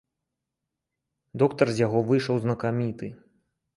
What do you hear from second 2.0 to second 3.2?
выйшаў знакаміты.